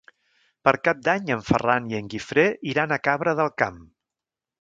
Per 0.67 0.71
Cap 0.85 1.03
d'Any 1.07 1.29
en 1.35 1.43
Ferran 1.49 1.91
i 1.91 1.97
en 1.97 2.07
Guifré 2.13 2.45
iran 2.71 2.95
a 2.95 2.99
Cabra 3.09 3.35
del 3.41 3.53
Camp. 3.63 3.79